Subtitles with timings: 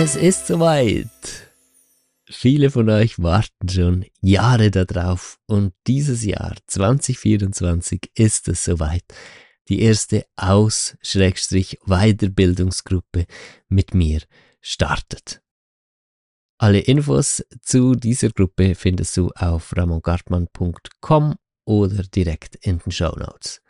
[0.00, 1.10] Es ist soweit.
[2.30, 9.02] Viele von euch warten schon Jahre darauf und dieses Jahr 2024 ist es soweit.
[9.68, 13.26] Die erste Aus-Weiterbildungsgruppe
[13.68, 14.20] mit mir
[14.60, 15.42] startet.
[16.58, 21.34] Alle Infos zu dieser Gruppe findest du auf ramongartmann.com
[21.64, 23.60] oder direkt in den Show Notes.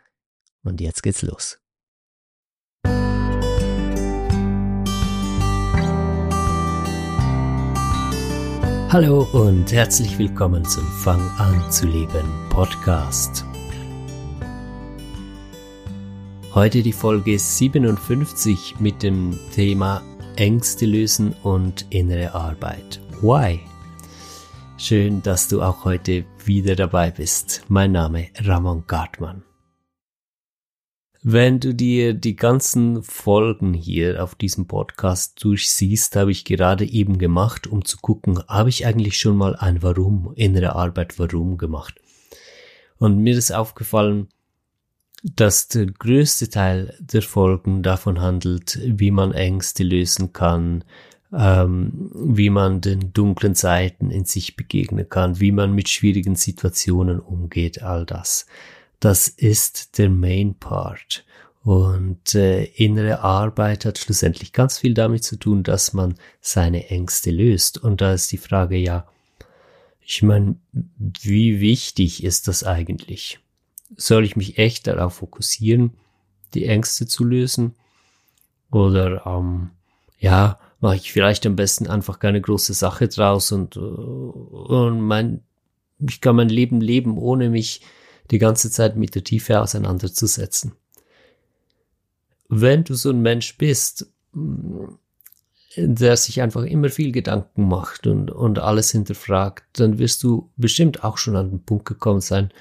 [0.61, 1.59] Und jetzt geht's los.
[8.91, 13.45] Hallo und herzlich willkommen zum Fang an zu leben Podcast.
[16.55, 20.01] Heute die Folge 57 mit dem Thema
[20.37, 22.99] Ängste lösen und innere Arbeit.
[23.21, 23.59] Why?
[24.79, 27.65] Schön, dass du auch heute wieder dabei bist.
[27.67, 29.43] Mein Name Ramon Gartmann.
[31.21, 37.17] Wenn du dir die ganzen Folgen hier auf diesem Podcast durchsiehst, habe ich gerade eben
[37.17, 41.95] gemacht, um zu gucken, habe ich eigentlich schon mal ein Warum, innere Arbeit Warum gemacht.
[42.99, 44.29] Und mir ist aufgefallen,
[45.21, 50.85] dass der größte Teil der Folgen davon handelt, wie man Ängste lösen kann,
[51.33, 57.19] ähm, wie man den dunklen Seiten in sich begegnen kann, wie man mit schwierigen Situationen
[57.19, 58.45] umgeht, all das.
[58.99, 61.25] Das ist der Main Part.
[61.63, 67.31] Und äh, innere Arbeit hat schlussendlich ganz viel damit zu tun, dass man seine Ängste
[67.31, 67.77] löst.
[67.77, 69.07] Und da ist die Frage ja,
[70.01, 70.55] ich meine,
[71.21, 73.39] wie wichtig ist das eigentlich?
[73.95, 75.93] Soll ich mich echt darauf fokussieren,
[76.53, 77.75] die Ängste zu lösen?
[78.71, 79.69] Oder ähm,
[80.19, 85.41] ja, mache ich vielleicht am besten einfach keine große Sache draus und, äh, und mein,
[85.99, 87.81] ich kann mein Leben leben, ohne mich
[88.31, 90.73] die ganze Zeit mit der Tiefe auseinanderzusetzen.
[92.47, 94.11] Wenn du so ein Mensch bist,
[95.75, 101.03] der sich einfach immer viel Gedanken macht und, und alles hinterfragt, dann wirst du bestimmt
[101.03, 102.51] auch schon an den Punkt gekommen sein,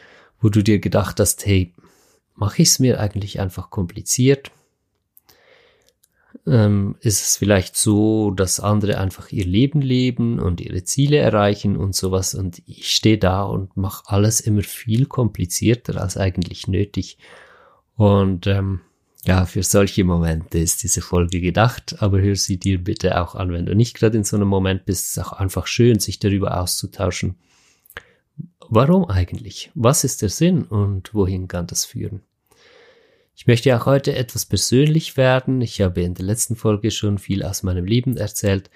[0.41, 1.75] wo du dir gedacht hast, hey,
[2.35, 4.51] mache ich es mir eigentlich einfach kompliziert?
[6.49, 11.77] Ähm, ist es vielleicht so, dass andere einfach ihr Leben leben und ihre Ziele erreichen
[11.77, 17.19] und sowas und ich stehe da und mache alles immer viel komplizierter als eigentlich nötig.
[17.97, 18.81] Und ähm,
[19.25, 23.53] ja, für solche Momente ist diese Folge gedacht, aber hör sie dir bitte auch an,
[23.53, 25.05] wenn du nicht gerade in so einem Moment bist.
[25.05, 27.37] Es ist auch einfach schön, sich darüber auszutauschen
[28.71, 29.71] Warum eigentlich?
[29.75, 32.21] Was ist der Sinn und wohin kann das führen?
[33.39, 35.61] Ich möchte auch heute etwas persönlich werden.
[35.61, 38.69] Ich habe in der letzten Folge schon viel aus meinem Leben erzählt.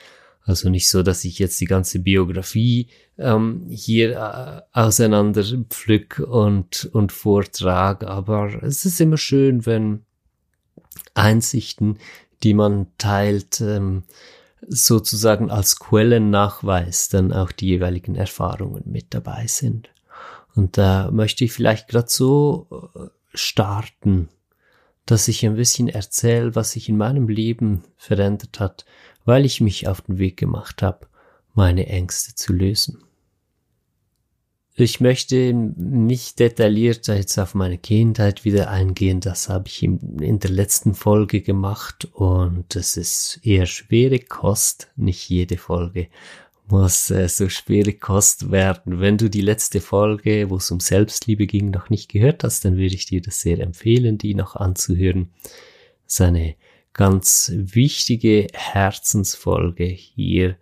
[0.45, 2.87] Also nicht so, dass ich jetzt die ganze Biografie
[3.19, 10.05] ähm, hier äh, auseinander pflück und, und vortrage, aber es ist immer schön, wenn
[11.15, 11.99] Einsichten,
[12.45, 14.05] die man teilt, ähm,
[14.69, 19.91] sozusagen als Quellennachweis dann auch die jeweiligen Erfahrungen mit dabei sind.
[20.55, 24.29] Und da möchte ich vielleicht gerade so äh, starten,
[25.07, 28.85] dass ich ein bisschen erzähle, was sich in meinem Leben verändert hat,
[29.25, 31.07] weil ich mich auf den Weg gemacht habe,
[31.55, 33.03] meine Ängste zu lösen.
[34.75, 39.21] Ich möchte nicht detailliert jetzt auf meine Kindheit wieder eingehen.
[39.21, 44.91] Das habe ich in der letzten Folge gemacht und es ist eher schwere Kost.
[44.97, 46.09] Nicht jede Folge
[46.73, 48.99] muss äh, so schwere Kost werden.
[48.99, 52.79] Wenn du die letzte Folge, wo es um Selbstliebe ging, noch nicht gehört hast, dann
[52.79, 55.29] würde ich dir das sehr empfehlen, die noch anzuhören.
[56.07, 56.57] Das ist eine
[56.95, 60.57] ganz wichtige Herzensfolge hier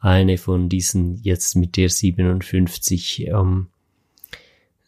[0.00, 3.28] eine von diesen jetzt mit der 57.
[3.28, 3.68] Ähm,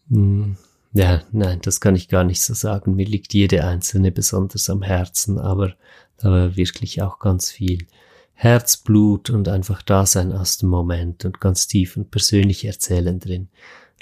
[0.09, 0.57] hm,
[0.93, 2.97] ja, nein, das kann ich gar nicht so sagen.
[2.97, 5.77] Mir liegt jede einzelne besonders am Herzen, aber
[6.17, 7.87] da war wirklich auch ganz viel
[8.35, 13.49] Herzblut und einfach Dasein aus dem Moment und ganz tief und persönlich erzählen drin.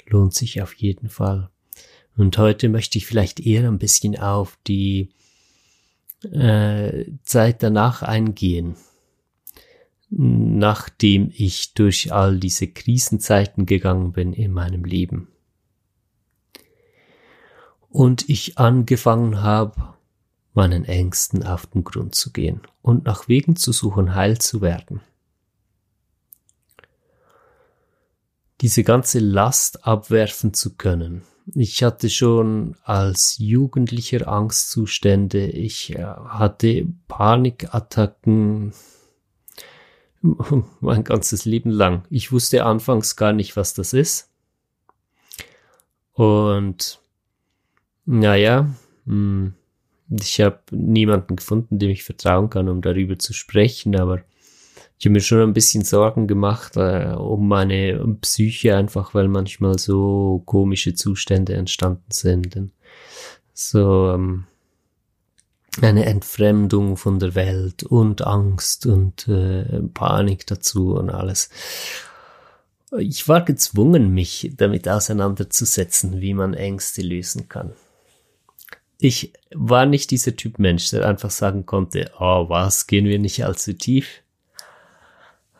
[0.07, 1.49] Lohnt sich auf jeden Fall.
[2.17, 5.09] Und heute möchte ich vielleicht eher ein bisschen auf die
[6.31, 8.75] äh, Zeit danach eingehen
[10.15, 15.29] nachdem ich durch all diese Krisenzeiten gegangen bin in meinem Leben.
[17.89, 19.92] Und ich angefangen habe,
[20.53, 25.01] meinen Ängsten auf den Grund zu gehen und nach Wegen zu suchen, heil zu werden.
[28.61, 31.23] Diese ganze Last abwerfen zu können.
[31.53, 38.73] Ich hatte schon als Jugendlicher Angstzustände, ich äh, hatte Panikattacken,
[40.79, 42.05] mein ganzes Leben lang.
[42.09, 44.29] Ich wusste anfangs gar nicht, was das ist.
[46.13, 46.99] Und
[48.05, 48.69] naja,
[49.05, 49.55] hm,
[50.21, 54.23] ich habe niemanden gefunden, dem ich vertrauen kann, um darüber zu sprechen, aber
[54.99, 59.77] ich habe mir schon ein bisschen Sorgen gemacht äh, um meine Psyche, einfach weil manchmal
[59.77, 62.71] so komische Zustände entstanden sind.
[63.53, 64.45] So ähm,
[65.81, 71.49] eine Entfremdung von der Welt und Angst und äh, Panik dazu und alles.
[72.99, 77.73] Ich war gezwungen, mich damit auseinanderzusetzen, wie man Ängste lösen kann.
[79.03, 83.43] Ich war nicht dieser Typ Mensch, der einfach sagen konnte, oh was, gehen wir nicht
[83.43, 84.21] allzu tief?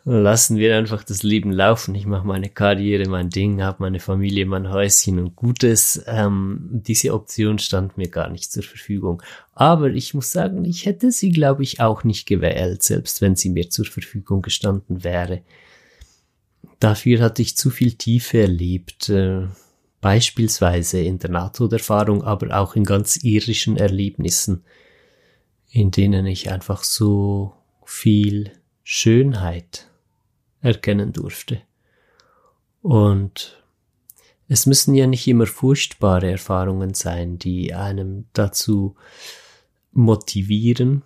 [0.06, 1.94] Lassen wir einfach das Leben laufen.
[1.94, 6.02] Ich mache meine Karriere, mein Ding, habe meine Familie, mein Häuschen und Gutes.
[6.06, 9.22] Ähm, diese Option stand mir gar nicht zur Verfügung.
[9.52, 13.50] Aber ich muss sagen, ich hätte sie, glaube ich, auch nicht gewählt, selbst wenn sie
[13.50, 15.42] mir zur Verfügung gestanden wäre.
[16.80, 19.48] Dafür hatte ich zu viel Tiefe erlebt, äh,
[20.04, 24.62] beispielsweise in der Nahtoderfahrung, aber auch in ganz irischen Erlebnissen,
[25.70, 27.54] in denen ich einfach so
[27.86, 28.52] viel
[28.82, 29.88] Schönheit
[30.60, 31.62] erkennen durfte.
[32.82, 33.64] Und
[34.46, 38.96] es müssen ja nicht immer furchtbare Erfahrungen sein, die einem dazu
[39.92, 41.02] motivieren,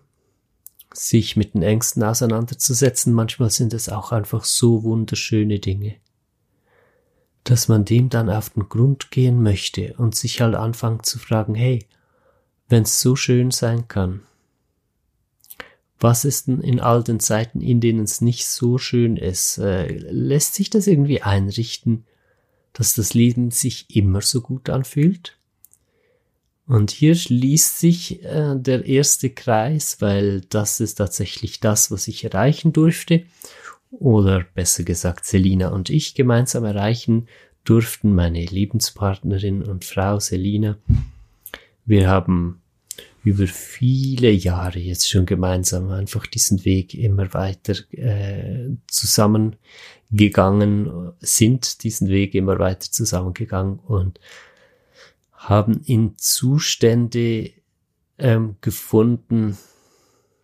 [0.92, 3.12] sich mit den Ängsten auseinanderzusetzen.
[3.12, 5.94] Manchmal sind es auch einfach so wunderschöne Dinge,
[7.48, 11.54] dass man dem dann auf den Grund gehen möchte und sich halt anfangen zu fragen,
[11.54, 11.86] hey,
[12.68, 14.20] wenn es so schön sein kann,
[15.98, 19.56] was ist denn in all den Zeiten, in denen es nicht so schön ist?
[19.56, 22.04] Äh, lässt sich das irgendwie einrichten,
[22.74, 25.38] dass das Leben sich immer so gut anfühlt?
[26.66, 32.24] Und hier schließt sich äh, der erste Kreis, weil das ist tatsächlich das, was ich
[32.24, 33.24] erreichen durfte.
[33.90, 37.28] Oder besser gesagt, Selina und ich gemeinsam erreichen
[37.64, 40.78] durften, meine Lebenspartnerin und Frau Selina.
[41.84, 42.60] Wir haben
[43.24, 52.08] über viele Jahre jetzt schon gemeinsam einfach diesen Weg immer weiter äh, zusammengegangen, sind diesen
[52.08, 54.18] Weg immer weiter zusammengegangen und
[55.32, 57.50] haben in Zustände
[58.18, 59.56] ähm, gefunden.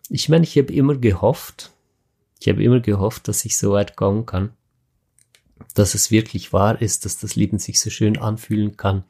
[0.09, 1.71] Ich meine, ich habe immer gehofft,
[2.39, 4.51] ich habe immer gehofft, dass ich so weit kommen kann,
[5.73, 9.03] dass es wirklich wahr ist, dass das Leben sich so schön anfühlen kann.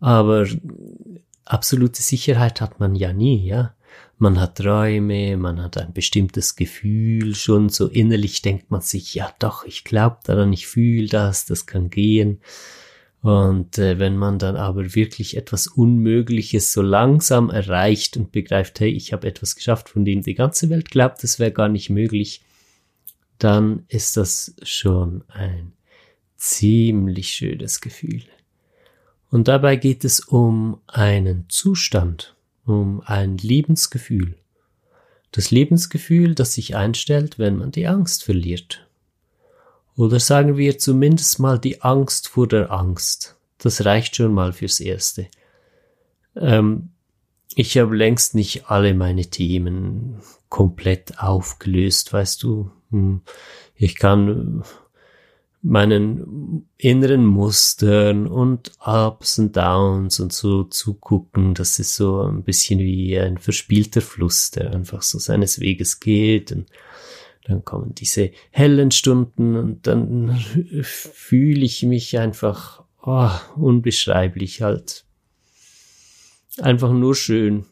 [0.00, 0.46] Aber
[1.44, 3.74] absolute Sicherheit hat man ja nie, ja.
[4.18, 9.32] Man hat Träume, man hat ein bestimmtes Gefühl schon, so innerlich denkt man sich, ja
[9.38, 12.40] doch, ich glaube daran, ich fühle das, das kann gehen.
[13.24, 18.90] Und äh, wenn man dann aber wirklich etwas Unmögliches so langsam erreicht und begreift, hey,
[18.90, 22.42] ich habe etwas geschafft, von dem die ganze Welt glaubt, das wäre gar nicht möglich,
[23.38, 25.72] dann ist das schon ein
[26.36, 28.24] ziemlich schönes Gefühl.
[29.30, 32.36] Und dabei geht es um einen Zustand,
[32.66, 34.34] um ein Lebensgefühl.
[35.32, 38.86] Das Lebensgefühl, das sich einstellt, wenn man die Angst verliert.
[39.96, 43.36] Oder sagen wir zumindest mal die Angst vor der Angst.
[43.58, 45.28] Das reicht schon mal fürs Erste.
[46.36, 46.90] Ähm,
[47.54, 52.70] ich habe längst nicht alle meine Themen komplett aufgelöst, weißt du.
[52.90, 53.20] Hm,
[53.76, 54.64] ich kann
[55.62, 61.54] meinen inneren Mustern und Ups und Downs und so zugucken.
[61.54, 66.52] Das ist so ein bisschen wie ein verspielter Fluss, der einfach so seines Weges geht.
[66.52, 66.66] Und
[67.44, 70.38] dann kommen diese hellen Stunden und dann
[70.82, 75.04] fühle ich mich einfach oh, unbeschreiblich halt.
[76.58, 77.66] Einfach nur schön.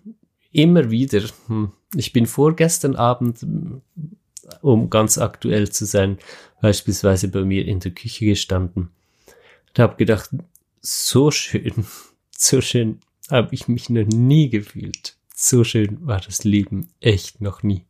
[0.50, 1.22] Immer wieder.
[1.46, 1.72] Hm.
[1.94, 3.46] Ich bin vorgestern Abend
[4.60, 6.18] um ganz aktuell zu sein,
[6.60, 8.90] beispielsweise bei mir in der Küche gestanden
[9.68, 10.30] und habe gedacht,
[10.80, 11.86] so schön,
[12.36, 13.00] so schön
[13.30, 15.16] habe ich mich noch nie gefühlt.
[15.34, 17.84] So schön war das Leben echt noch nie.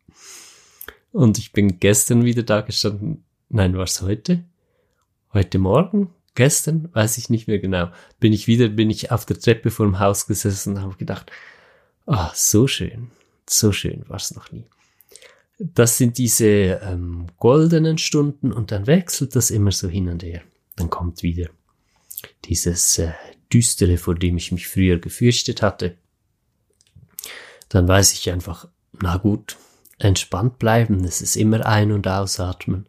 [1.12, 3.25] Und ich bin gestern wieder da gestanden.
[3.49, 4.45] Nein, war es heute?
[5.33, 6.11] Heute Morgen?
[6.35, 6.88] Gestern?
[6.92, 7.90] Weiß ich nicht mehr genau.
[8.19, 11.31] Bin ich wieder, bin ich auf der Treppe vor dem Haus gesessen und habe gedacht,
[12.07, 13.11] ah, oh, so schön,
[13.49, 14.64] so schön war es noch nie
[15.75, 16.47] das sind diese
[16.83, 20.42] ähm, goldenen Stunden und dann wechselt das immer so hin und her.
[20.76, 21.50] Dann kommt wieder
[22.45, 23.12] dieses äh,
[23.52, 25.97] Düstere, vor dem ich mich früher gefürchtet hatte.
[27.69, 28.69] Dann weiß ich einfach,
[29.00, 29.57] na gut,
[29.99, 32.87] entspannt bleiben, es ist immer ein- und ausatmen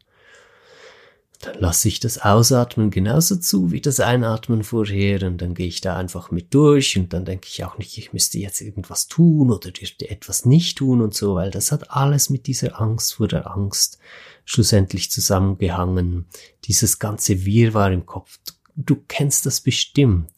[1.45, 5.81] dann lasse ich das Ausatmen genauso zu wie das Einatmen vorher und dann gehe ich
[5.81, 9.51] da einfach mit durch und dann denke ich auch nicht, ich müsste jetzt irgendwas tun
[9.51, 13.27] oder dürfte etwas nicht tun und so, weil das hat alles mit dieser Angst vor
[13.27, 13.99] der Angst
[14.45, 16.25] schlussendlich zusammengehangen.
[16.65, 18.39] Dieses ganze Wirrwarr im Kopf.
[18.75, 20.32] Du, du kennst das bestimmt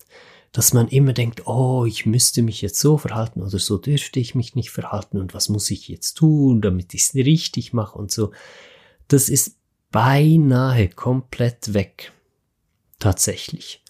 [0.55, 4.35] dass man immer denkt, oh, ich müsste mich jetzt so verhalten oder so dürfte ich
[4.35, 8.09] mich nicht verhalten und was muss ich jetzt tun, damit ich es richtig mache und
[8.09, 8.31] so.
[9.09, 9.57] Das ist
[9.91, 12.13] beinahe komplett weg.
[13.00, 13.83] Tatsächlich.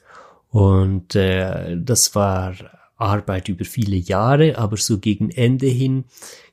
[0.50, 2.56] Und äh, das war
[2.98, 6.06] Arbeit über viele Jahre, aber so gegen Ende hin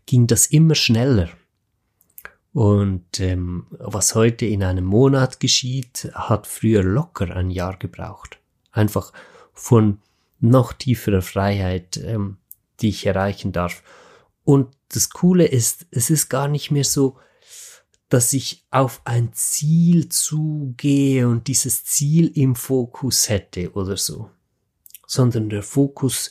[0.05, 1.31] ging das immer schneller.
[2.53, 8.41] Und ähm, was heute in einem Monat geschieht, hat früher locker ein Jahr gebraucht.
[8.73, 9.15] Einfach
[9.53, 9.99] von
[10.41, 12.39] noch tieferer Freiheit, ähm,
[12.81, 13.83] die ich erreichen darf.
[14.45, 17.17] Und das Coole ist, es ist gar nicht mehr so,
[18.09, 24.31] dass ich auf ein Ziel zugehe und dieses Ziel im Fokus hätte oder so,
[25.07, 26.31] sondern der Fokus,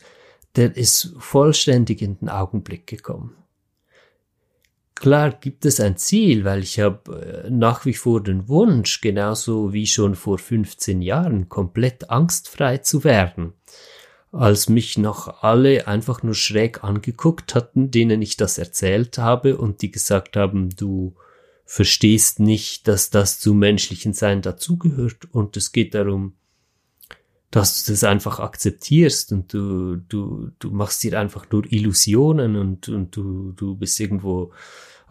[0.55, 3.35] der ist vollständig in den Augenblick gekommen.
[5.01, 9.73] Klar gibt es ein Ziel, weil ich habe äh, nach wie vor den Wunsch, genauso
[9.73, 13.53] wie schon vor 15 Jahren, komplett angstfrei zu werden.
[14.31, 19.81] Als mich noch alle einfach nur schräg angeguckt hatten, denen ich das erzählt habe und
[19.81, 21.15] die gesagt haben, du
[21.65, 26.35] verstehst nicht, dass das zu menschlichen Sein dazugehört und es geht darum,
[27.49, 32.87] dass du das einfach akzeptierst und du, du, du machst dir einfach nur Illusionen und,
[32.87, 34.53] und du, du bist irgendwo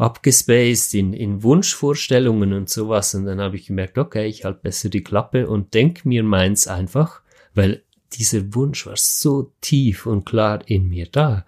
[0.00, 3.14] abgespaced in, in Wunschvorstellungen und sowas.
[3.14, 6.66] Und dann habe ich gemerkt, okay, ich halte besser die Klappe und denk mir meins
[6.66, 7.21] einfach,
[7.54, 11.45] weil dieser Wunsch war so tief und klar in mir da,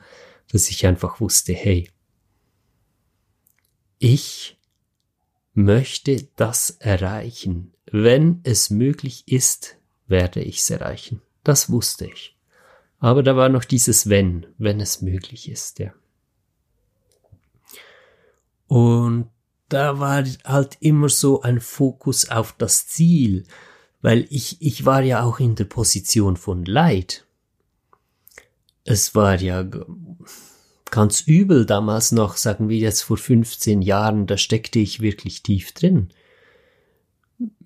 [0.51, 1.89] dass ich einfach wusste, hey,
[3.99, 4.59] ich
[5.55, 7.73] möchte das erreichen.
[7.91, 11.23] Wenn es möglich ist, werde ich es erreichen.
[11.43, 12.37] Das wusste ich.
[12.99, 15.93] Aber da war noch dieses wenn, wenn es möglich ist, ja.
[18.73, 19.29] Und
[19.69, 23.45] da war halt immer so ein Fokus auf das Ziel,
[24.01, 27.27] weil ich, ich war ja auch in der Position von Leid.
[28.85, 29.63] Es war ja
[30.91, 35.73] ganz übel damals noch, sagen wir jetzt vor 15 Jahren, da steckte ich wirklich tief
[35.73, 36.09] drin.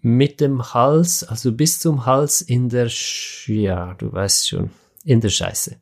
[0.00, 4.70] Mit dem Hals, also bis zum Hals in der, Sch ja, du weißt schon,
[5.04, 5.76] in der Scheiße.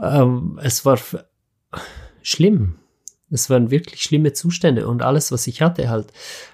[0.00, 0.98] Ähm, es war
[2.22, 2.78] schlimm.
[3.30, 6.12] Es waren wirklich schlimme Zustände und alles, was ich hatte halt,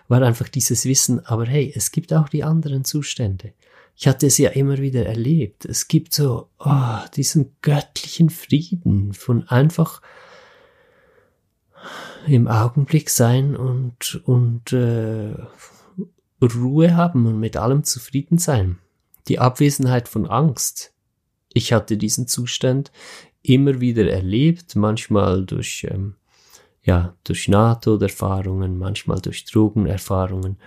[0.09, 3.53] war einfach dieses Wissen, aber hey, es gibt auch die anderen Zustände.
[3.97, 5.65] Ich hatte es ja immer wieder erlebt.
[5.65, 10.03] Es gibt so oh, diesen göttlichen Frieden von einfach
[12.27, 15.35] im Augenblick sein und, und äh,
[16.43, 18.79] Ruhe haben und mit allem zufrieden sein.
[19.29, 20.93] Die Abwesenheit von Angst.
[21.53, 22.91] Ich hatte diesen Zustand
[23.43, 26.17] immer wieder erlebt, manchmal durch ähm,
[26.85, 30.59] ja, durch NATO-Erfahrungen, manchmal durch Drogenerfahrungen,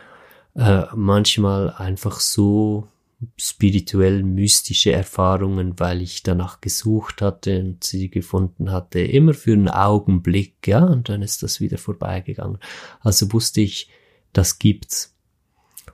[0.56, 2.88] äh, manchmal einfach so
[3.36, 9.70] spirituell mystische Erfahrungen, weil ich danach gesucht hatte und sie gefunden hatte, immer für einen
[9.70, 12.60] Augenblick, ja, und dann ist das wieder vorbeigegangen.
[13.00, 13.90] Also wusste ich,
[14.34, 15.16] das gibt's.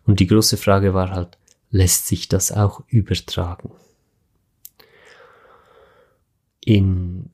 [0.05, 1.37] Und die große Frage war halt,
[1.69, 3.71] lässt sich das auch übertragen?
[6.65, 7.29] In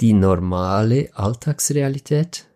[0.00, 2.46] die normale Alltagsrealität?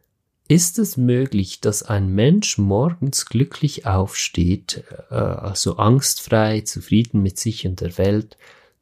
[0.46, 7.66] Ist es möglich, dass ein Mensch morgens glücklich aufsteht, äh, also angstfrei, zufrieden mit sich
[7.66, 8.36] und der Welt,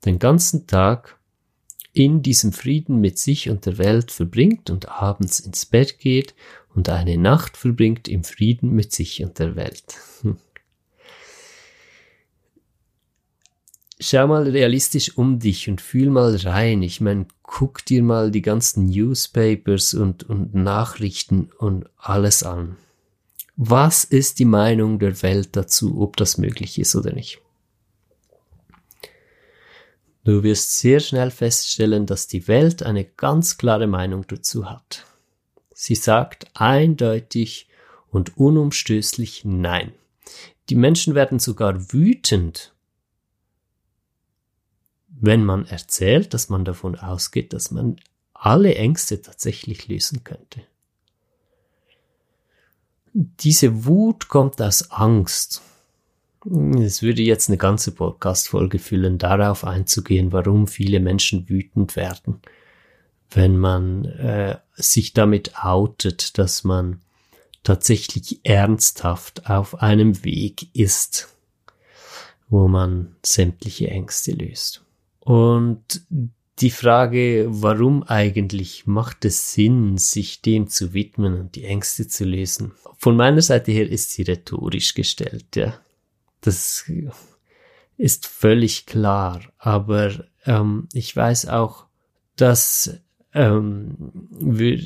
[0.05, 1.19] den ganzen Tag
[1.93, 6.35] in diesem Frieden mit sich und der Welt verbringt und abends ins Bett geht
[6.75, 9.99] und eine Nacht verbringt im Frieden mit sich und der Welt?
[10.23, 10.39] Hm.
[14.03, 16.83] Schau mal realistisch um dich und fühl mal rein.
[16.83, 22.77] Ich meine, guck dir mal die ganzen Newspapers und, und Nachrichten und alles an.
[23.57, 27.41] Was ist die Meinung der Welt dazu, ob das möglich ist oder nicht?
[30.25, 35.05] Du wirst sehr schnell feststellen, dass die Welt eine ganz klare Meinung dazu hat.
[35.75, 37.69] Sie sagt eindeutig
[38.09, 39.93] und unumstößlich Nein.
[40.69, 42.73] Die Menschen werden sogar wütend,
[45.23, 47.97] wenn man erzählt, dass man davon ausgeht, dass man
[48.35, 50.63] alle Ängste tatsächlich lösen könnte.
[53.15, 55.63] Diese Wut kommt aus Angst.
[56.77, 62.41] Es würde jetzt eine ganze Podcast-Folge füllen, darauf einzugehen, warum viele Menschen wütend werden,
[63.31, 67.01] wenn man äh, sich damit outet, dass man
[67.63, 71.29] tatsächlich ernsthaft auf einem Weg ist,
[72.49, 74.82] wo man sämtliche Ängste löst.
[75.25, 76.05] Und
[76.59, 82.25] die Frage, warum eigentlich macht es Sinn, sich dem zu widmen und die Ängste zu
[82.25, 82.73] lösen?
[82.99, 85.75] Von meiner Seite her ist sie rhetorisch gestellt, ja.
[86.41, 86.91] Das
[87.97, 89.41] ist völlig klar.
[89.59, 91.87] Aber ähm, ich weiß auch,
[92.37, 92.99] dass
[93.33, 94.81] ähm, wir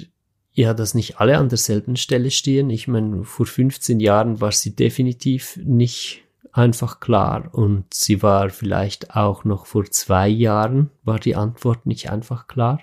[0.53, 2.71] ja, dass nicht alle an derselben Stelle stehen.
[2.71, 6.25] Ich meine, vor 15 Jahren war sie definitiv nicht
[6.57, 12.11] einfach klar und sie war vielleicht auch noch vor zwei Jahren war die Antwort nicht
[12.11, 12.81] einfach klar.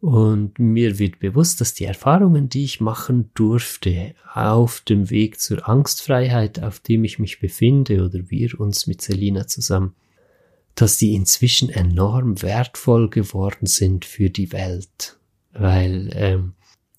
[0.00, 5.68] Und mir wird bewusst, dass die Erfahrungen, die ich machen durfte, auf dem Weg zur
[5.68, 9.94] Angstfreiheit, auf dem ich mich befinde, oder wir uns mit Selina zusammen,
[10.74, 15.18] dass die inzwischen enorm wertvoll geworden sind für die Welt.
[15.52, 16.52] Weil ähm,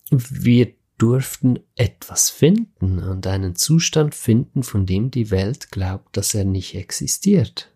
[0.10, 6.44] wir durften etwas finden und einen Zustand finden, von dem die Welt glaubt, dass er
[6.44, 7.72] nicht existiert.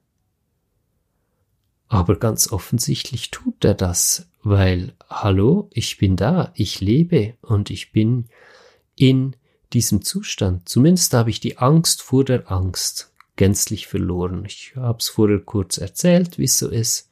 [1.88, 7.92] Aber ganz offensichtlich tut er das, weil, hallo, ich bin da, ich lebe und ich
[7.92, 8.26] bin
[8.96, 9.36] in
[9.74, 10.68] diesem Zustand.
[10.68, 14.46] Zumindest habe ich die Angst vor der Angst gänzlich verloren.
[14.46, 17.10] Ich habe es vorher kurz erzählt, wie es so ist.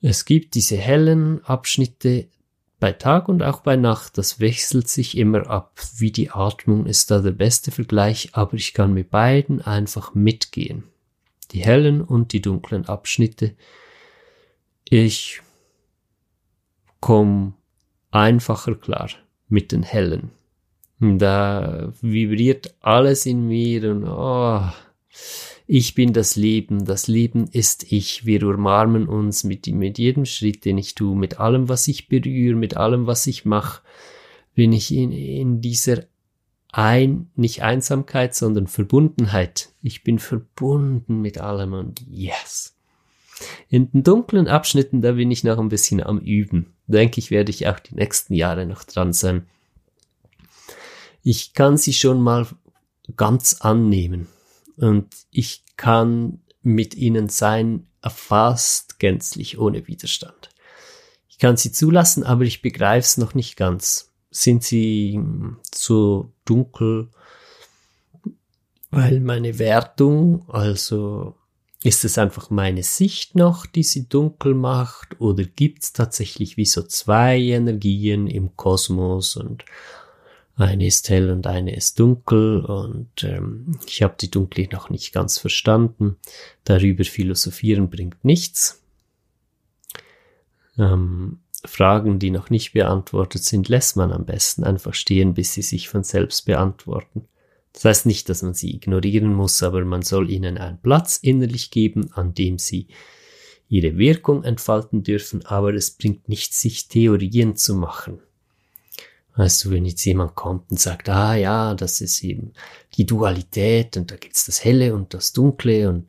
[0.00, 2.28] Es gibt diese hellen Abschnitte
[2.80, 4.18] bei Tag und auch bei Nacht.
[4.18, 5.80] Das wechselt sich immer ab.
[5.96, 10.84] Wie die Atmung ist da der beste Vergleich, aber ich kann mit beiden einfach mitgehen.
[11.52, 13.54] Die hellen und die dunklen Abschnitte.
[14.88, 15.42] Ich
[17.00, 17.54] komme
[18.10, 19.10] einfacher klar
[19.48, 20.30] mit den hellen.
[20.98, 24.68] Da vibriert alles in mir und oh,
[25.72, 28.26] ich bin das Leben, das Leben ist ich.
[28.26, 32.56] Wir umarmen uns mit, mit jedem Schritt, den ich tue, mit allem, was ich berühre,
[32.56, 33.80] mit allem, was ich mache,
[34.56, 36.06] bin ich in, in dieser
[36.72, 39.68] ein, nicht Einsamkeit, sondern Verbundenheit.
[39.80, 42.76] Ich bin verbunden mit allem und yes.
[43.68, 46.74] In den dunklen Abschnitten, da bin ich noch ein bisschen am Üben.
[46.88, 49.46] Denke ich, werde ich auch die nächsten Jahre noch dran sein.
[51.22, 52.48] Ich kann sie schon mal
[53.14, 54.26] ganz annehmen
[54.80, 60.50] und ich kann mit ihnen sein fast gänzlich ohne Widerstand.
[61.28, 64.12] Ich kann sie zulassen, aber ich begreife es noch nicht ganz.
[64.30, 65.20] Sind sie
[65.70, 67.08] zu dunkel,
[68.90, 71.34] weil meine Wertung, also
[71.82, 76.66] ist es einfach meine Sicht noch, die sie dunkel macht, oder gibt es tatsächlich wie
[76.66, 79.64] so zwei Energien im Kosmos und
[80.60, 85.12] eine ist hell und eine ist dunkel und ähm, ich habe die dunkle noch nicht
[85.12, 86.16] ganz verstanden.
[86.64, 88.82] Darüber philosophieren bringt nichts.
[90.78, 95.62] Ähm, Fragen, die noch nicht beantwortet sind, lässt man am besten einfach stehen, bis sie
[95.62, 97.26] sich von selbst beantworten.
[97.72, 101.70] Das heißt nicht, dass man sie ignorieren muss, aber man soll ihnen einen Platz innerlich
[101.70, 102.88] geben, an dem sie
[103.68, 108.20] ihre Wirkung entfalten dürfen, aber es bringt nichts, sich Theorien zu machen.
[109.40, 112.52] Weißt du, wenn jetzt jemand kommt und sagt, ah ja, das ist eben
[112.98, 116.08] die Dualität und da gibt's das Helle und das Dunkle und,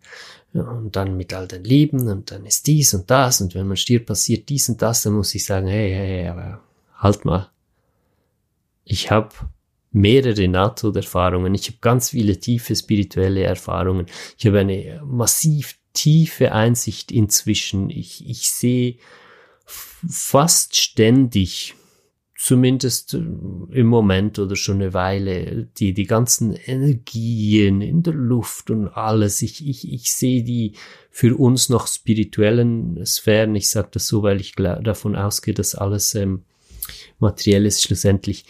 [0.52, 3.78] und dann mit all den Leben und dann ist dies und das und wenn man
[3.78, 6.62] stirbt, passiert dies und das, dann muss ich sagen, hey, hey, aber
[6.98, 7.50] halt mal.
[8.84, 9.30] Ich habe
[9.92, 17.14] mehrere NATO-Erfahrungen, ich habe ganz viele tiefe spirituelle Erfahrungen, ich habe eine massiv tiefe Einsicht
[17.14, 18.98] inzwischen, ich, ich sehe
[19.66, 21.76] fast ständig
[22.42, 28.72] zumindest äh, im Moment oder schon eine Weile, die, die ganzen Energien in der Luft
[28.72, 30.74] und alles, ich, ich, ich sehe die
[31.12, 36.16] für uns noch spirituellen Sphären, ich sage das so, weil ich davon ausgehe, dass alles
[36.16, 36.44] ähm,
[37.20, 38.46] materiell ist schlussendlich.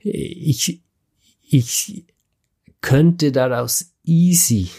[0.00, 0.82] Ich,
[1.48, 2.04] ich
[2.80, 4.70] könnte daraus easy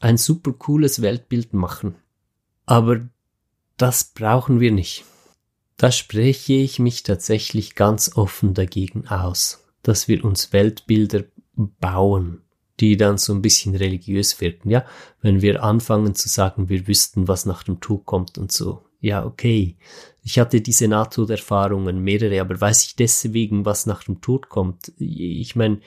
[0.00, 1.96] ein super cooles Weltbild machen.
[2.66, 3.08] Aber
[3.78, 5.04] das brauchen wir nicht.
[5.76, 12.42] Da spreche ich mich tatsächlich ganz offen dagegen aus, dass wir uns Weltbilder bauen,
[12.80, 14.84] die dann so ein bisschen religiös wirken, ja,
[15.20, 18.82] wenn wir anfangen zu sagen, wir wüssten, was nach dem Tod kommt und so.
[19.00, 19.76] Ja, okay.
[20.22, 24.92] Ich hatte diese Nahtoderfahrungen, mehrere, aber weiß ich deswegen, was nach dem Tod kommt?
[24.98, 25.80] Ich meine,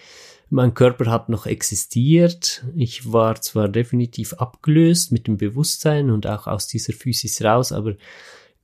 [0.49, 2.63] mein Körper hat noch existiert.
[2.75, 7.95] Ich war zwar definitiv abgelöst mit dem Bewusstsein und auch aus dieser Physis raus, aber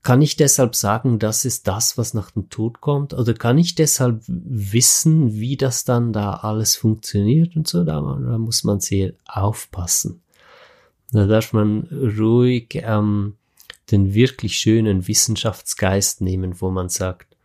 [0.05, 3.15] kann ich deshalb sagen, das ist das, was nach dem Tod kommt?
[3.15, 7.83] Oder kann ich deshalb wissen, wie das dann da alles funktioniert und so?
[7.83, 10.21] Da, da muss man sehr aufpassen.
[11.11, 11.87] Da darf man
[12.19, 13.33] ruhig ähm,
[13.89, 17.35] den wirklich schönen Wissenschaftsgeist nehmen, wo man sagt,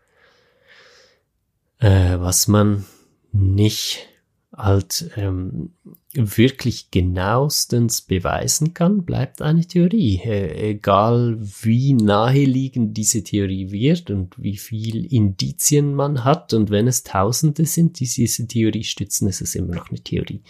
[1.79, 2.85] äh, was man
[3.33, 4.10] nicht
[4.57, 5.71] halt ähm,
[6.13, 10.21] wirklich genauestens beweisen kann, bleibt eine Theorie.
[10.25, 16.89] Äh, egal wie naheliegend diese Theorie wird und wie viel Indizien man hat und wenn
[16.89, 20.43] es Tausende sind, die diese Theorie stützen, ist es immer noch eine Theorie.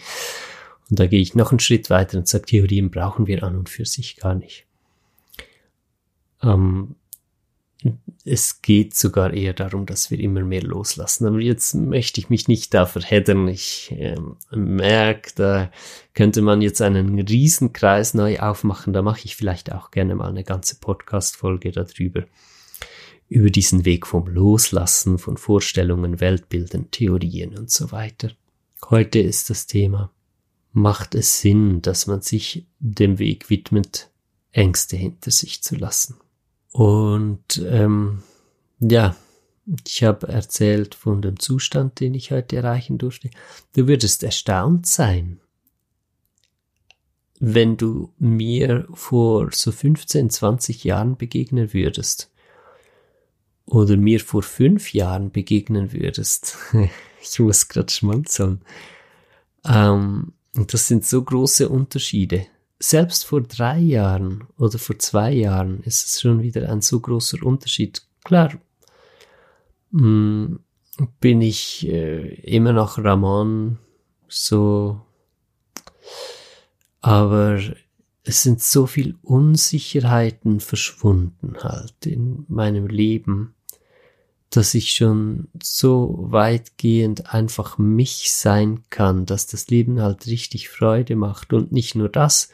[0.89, 3.69] Und da gehe ich noch einen Schritt weiter und sage, Theorien brauchen wir an und
[3.69, 4.65] für sich gar nicht.
[6.41, 6.95] Ähm,
[8.23, 11.25] es geht sogar eher darum, dass wir immer mehr loslassen.
[11.25, 13.47] Aber jetzt möchte ich mich nicht da verheddern.
[13.47, 14.17] Ich äh,
[14.51, 15.71] merke, da
[16.13, 18.93] könnte man jetzt einen Riesenkreis neu aufmachen.
[18.93, 22.25] Da mache ich vielleicht auch gerne mal eine ganze Podcast-Folge darüber.
[23.27, 28.31] Über diesen Weg vom Loslassen von Vorstellungen, Weltbildern, Theorien und so weiter.
[28.89, 30.11] Heute ist das Thema,
[30.73, 34.11] macht es Sinn, dass man sich dem Weg widmet,
[34.51, 36.20] Ängste hinter sich zu lassen?
[36.71, 38.23] Und ähm,
[38.79, 39.15] ja,
[39.87, 43.29] ich habe erzählt von dem Zustand, den ich heute erreichen durfte.
[43.75, 45.39] Du würdest erstaunt sein,
[47.39, 52.29] wenn du mir vor so 15, 20 Jahren begegnen würdest.
[53.65, 56.57] Oder mir vor fünf Jahren begegnen würdest.
[57.21, 58.61] ich muss gerade schmunzeln.
[59.65, 62.47] Ähm, das sind so große Unterschiede
[62.81, 67.43] selbst vor drei Jahren oder vor zwei Jahren ist es schon wieder ein so großer
[67.43, 68.01] Unterschied.
[68.23, 68.53] Klar,
[69.91, 70.59] mh, mm,
[71.19, 73.77] bin ich äh, immer noch Ramon
[74.27, 75.01] so,
[77.01, 77.59] aber
[78.23, 83.55] es sind so viel Unsicherheiten verschwunden halt in meinem Leben,
[84.49, 91.15] dass ich schon so weitgehend einfach mich sein kann, dass das Leben halt richtig Freude
[91.15, 92.49] macht und nicht nur das,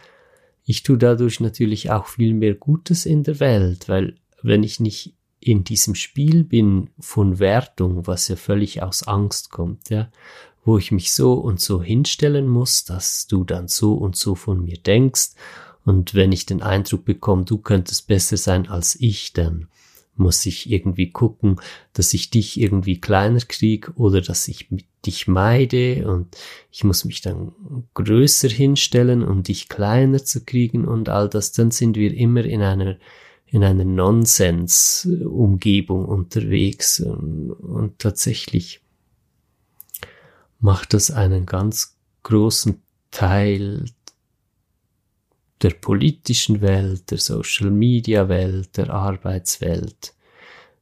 [0.69, 5.15] ich tue dadurch natürlich auch viel mehr Gutes in der Welt, weil wenn ich nicht
[5.39, 10.11] in diesem Spiel bin von Wertung, was ja völlig aus Angst kommt, ja,
[10.65, 14.61] wo ich mich so und so hinstellen muss, dass du dann so und so von
[14.61, 15.29] mir denkst,
[15.85, 19.69] und wenn ich den Eindruck bekomme, du könntest besser sein als ich, dann
[20.19, 21.59] muss ich irgendwie gucken,
[21.93, 24.67] dass ich dich irgendwie kleiner krieg oder dass ich
[25.05, 26.35] dich meide und
[26.71, 27.51] ich muss mich dann
[27.93, 32.61] größer hinstellen, um dich kleiner zu kriegen und all das, dann sind wir immer in
[32.61, 32.97] einer
[33.49, 38.81] in einer Nonsens-Umgebung unterwegs und, und tatsächlich
[40.59, 43.85] macht das einen ganz großen Teil
[45.61, 50.13] der politischen Welt, der Social Media Welt, der Arbeitswelt,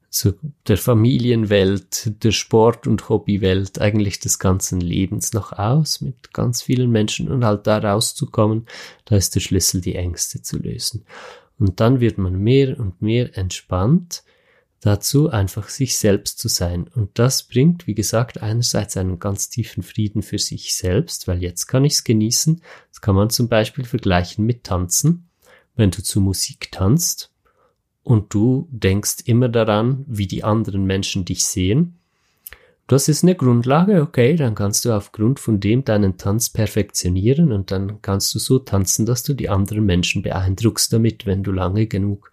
[0.09, 0.33] zu
[0.67, 6.89] der Familienwelt, der Sport- und Hobbywelt, eigentlich des ganzen Lebens noch aus mit ganz vielen
[6.89, 8.65] Menschen und halt da rauszukommen,
[9.03, 11.05] da ist der Schlüssel, die Ängste zu lösen.
[11.59, 14.23] Und dann wird man mehr und mehr entspannt
[14.85, 16.87] dazu, einfach sich selbst zu sein.
[16.93, 21.65] Und das bringt, wie gesagt, einerseits einen ganz tiefen Frieden für sich selbst, weil jetzt
[21.65, 22.61] kann ich es genießen.
[22.89, 25.29] Das kann man zum Beispiel vergleichen mit Tanzen.
[25.75, 27.33] Wenn du zu Musik tanzt
[28.03, 31.99] und du denkst immer daran, wie die anderen Menschen dich sehen,
[32.87, 37.71] das ist eine Grundlage, okay, dann kannst du aufgrund von dem deinen Tanz perfektionieren und
[37.71, 41.87] dann kannst du so tanzen, dass du die anderen Menschen beeindruckst damit, wenn du lange
[41.87, 42.31] genug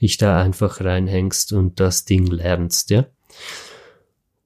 [0.00, 3.06] dich da einfach reinhängst und das Ding lernst, ja.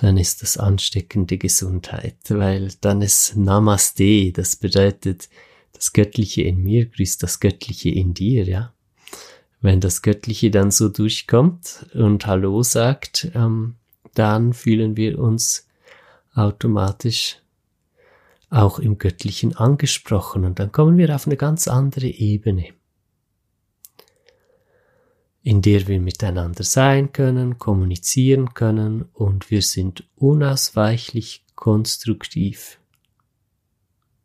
[0.00, 5.28] dann ist das ansteckende Gesundheit, weil dann ist Namaste, das bedeutet,
[5.74, 8.72] das Göttliche in mir grüßt das Göttliche in dir, ja.
[9.60, 13.74] Wenn das Göttliche dann so durchkommt und Hallo sagt, ähm,
[14.14, 15.68] dann fühlen wir uns
[16.34, 17.36] automatisch
[18.48, 22.68] auch im Göttlichen angesprochen und dann kommen wir auf eine ganz andere Ebene.
[25.42, 32.78] In der wir miteinander sein können, kommunizieren können und wir sind unausweichlich konstruktiv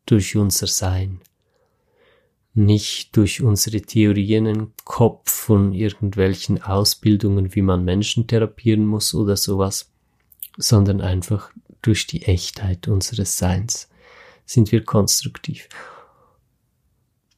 [0.04, 1.20] durch unser Sein,
[2.54, 9.36] nicht durch unsere Theorien im Kopf von irgendwelchen Ausbildungen, wie man Menschen therapieren muss oder
[9.36, 9.90] sowas,
[10.56, 11.50] sondern einfach
[11.82, 13.88] durch die Echtheit unseres Seins
[14.44, 15.68] sind wir konstruktiv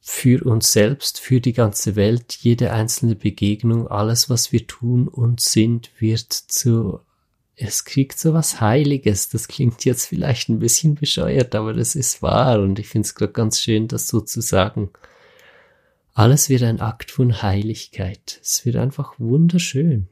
[0.01, 5.41] für uns selbst, für die ganze Welt, jede einzelne Begegnung, alles, was wir tun und
[5.41, 7.01] sind, wird zu,
[7.55, 9.29] es kriegt so was Heiliges.
[9.29, 13.15] Das klingt jetzt vielleicht ein bisschen bescheuert, aber das ist wahr und ich finde es
[13.15, 14.89] gerade ganz schön, das so zu sagen.
[16.13, 18.39] Alles wird ein Akt von Heiligkeit.
[18.41, 20.07] Es wird einfach wunderschön.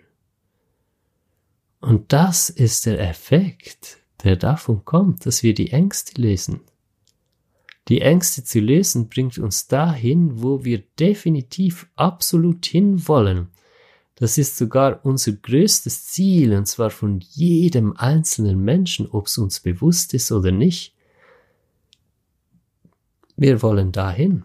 [1.79, 6.61] Und das ist der Effekt, der davon kommt, dass wir die Ängste lösen.
[7.87, 13.47] Die Ängste zu lösen bringt uns dahin, wo wir definitiv absolut hinwollen.
[14.15, 19.59] Das ist sogar unser größtes Ziel, und zwar von jedem einzelnen Menschen, ob es uns
[19.59, 20.95] bewusst ist oder nicht.
[23.37, 24.43] Wir wollen dahin.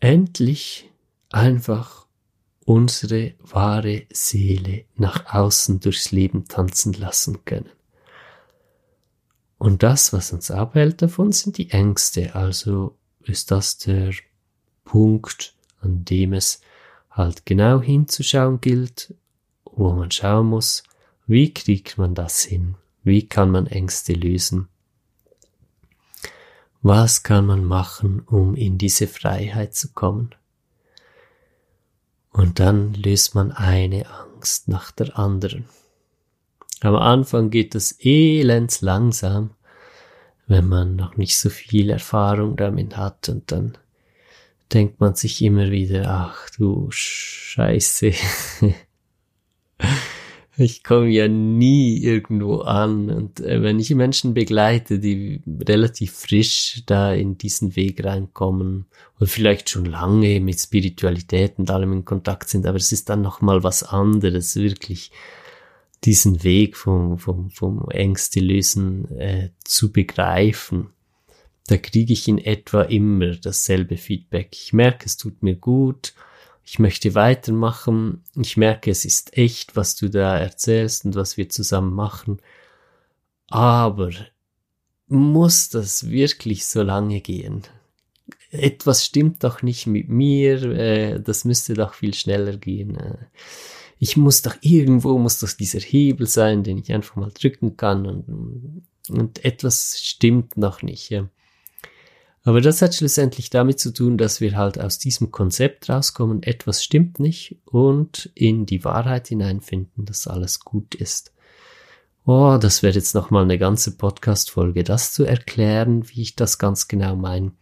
[0.00, 0.90] Endlich
[1.28, 2.06] einfach
[2.64, 7.77] unsere wahre Seele nach außen durchs Leben tanzen lassen können.
[9.58, 12.34] Und das, was uns abhält davon, sind die Ängste.
[12.34, 14.12] Also ist das der
[14.84, 16.60] Punkt, an dem es
[17.10, 19.14] halt genau hinzuschauen gilt,
[19.64, 20.84] wo man schauen muss,
[21.26, 22.76] wie kriegt man das hin?
[23.02, 24.68] Wie kann man Ängste lösen?
[26.80, 30.34] Was kann man machen, um in diese Freiheit zu kommen?
[32.30, 35.64] Und dann löst man eine Angst nach der anderen.
[36.80, 39.50] Am Anfang geht das elends langsam,
[40.46, 43.76] wenn man noch nicht so viel Erfahrung damit hat und dann
[44.72, 48.12] denkt man sich immer wieder, ach du Scheiße,
[50.56, 53.10] ich komme ja nie irgendwo an.
[53.10, 58.86] Und äh, wenn ich Menschen begleite, die relativ frisch da in diesen Weg reinkommen
[59.16, 63.22] oder vielleicht schon lange mit Spiritualität und allem in Kontakt sind, aber es ist dann
[63.22, 65.12] noch mal was anderes, wirklich
[66.04, 70.90] diesen Weg vom, vom, vom Ängste lösen äh, zu begreifen,
[71.66, 74.48] da kriege ich in etwa immer dasselbe Feedback.
[74.52, 76.14] Ich merke, es tut mir gut,
[76.64, 81.48] ich möchte weitermachen, ich merke, es ist echt, was du da erzählst und was wir
[81.48, 82.40] zusammen machen,
[83.48, 84.10] aber
[85.08, 87.62] muss das wirklich so lange gehen?
[88.50, 92.96] Etwas stimmt doch nicht mit mir, äh, das müsste doch viel schneller gehen.
[92.96, 93.16] Äh
[93.98, 98.06] ich muss doch irgendwo, muss doch dieser Hebel sein, den ich einfach mal drücken kann
[98.06, 101.10] und, und etwas stimmt noch nicht.
[101.10, 101.28] Ja.
[102.44, 106.82] Aber das hat schlussendlich damit zu tun, dass wir halt aus diesem Konzept rauskommen, etwas
[106.84, 111.32] stimmt nicht und in die Wahrheit hineinfinden, dass alles gut ist.
[112.24, 116.86] Oh, das wäre jetzt nochmal eine ganze Podcast-Folge, das zu erklären, wie ich das ganz
[116.86, 117.52] genau meine.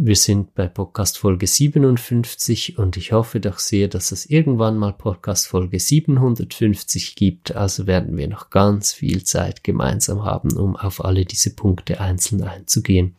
[0.00, 4.92] Wir sind bei Podcast Folge 57 und ich hoffe doch sehr, dass es irgendwann mal
[4.92, 7.56] Podcast Folge 750 gibt.
[7.56, 12.44] Also werden wir noch ganz viel Zeit gemeinsam haben, um auf alle diese Punkte einzeln
[12.44, 13.16] einzugehen.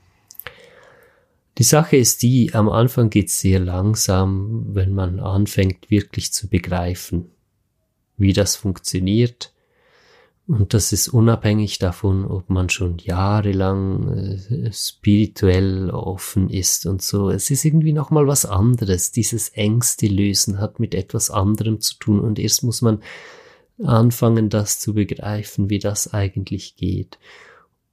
[1.57, 6.47] Die Sache ist die, am Anfang geht es sehr langsam, wenn man anfängt wirklich zu
[6.47, 7.29] begreifen,
[8.15, 9.51] wie das funktioniert,
[10.49, 17.29] und das ist unabhängig davon, ob man schon jahrelang äh, spirituell offen ist und so.
[17.29, 19.11] Es ist irgendwie nochmal was anderes.
[19.11, 22.19] Dieses Ängste lösen hat mit etwas anderem zu tun.
[22.19, 23.03] Und erst muss man
[23.83, 27.19] anfangen, das zu begreifen, wie das eigentlich geht.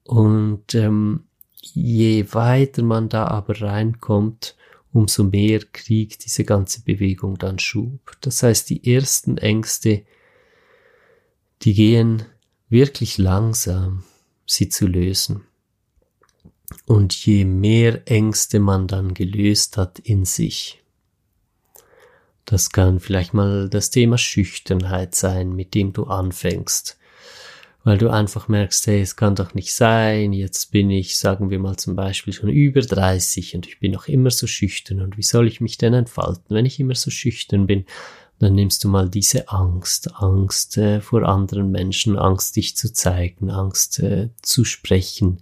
[0.04, 1.24] Und ähm,
[1.60, 4.56] je weiter man da aber reinkommt,
[4.94, 8.16] umso mehr kriegt diese ganze Bewegung dann Schub.
[8.22, 10.04] Das heißt, die ersten Ängste,
[11.60, 12.24] die gehen
[12.68, 14.04] wirklich langsam
[14.46, 15.44] sie zu lösen.
[16.86, 20.82] Und je mehr Ängste man dann gelöst hat in sich,
[22.44, 26.96] das kann vielleicht mal das Thema Schüchternheit sein, mit dem du anfängst,
[27.82, 31.58] weil du einfach merkst, hey, es kann doch nicht sein, jetzt bin ich, sagen wir
[31.58, 35.22] mal zum Beispiel schon über 30 und ich bin noch immer so schüchtern und wie
[35.22, 37.84] soll ich mich denn entfalten, wenn ich immer so schüchtern bin?
[38.38, 43.50] Dann nimmst du mal diese Angst, Angst äh, vor anderen Menschen, Angst dich zu zeigen,
[43.50, 45.38] Angst äh, zu sprechen.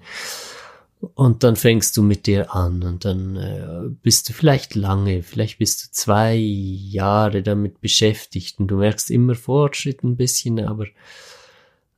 [1.15, 5.59] Und dann fängst du mit dir an und dann äh, bist du vielleicht lange, vielleicht
[5.59, 10.87] bist du zwei Jahre damit beschäftigt und du merkst immer Fortschritt ein bisschen, aber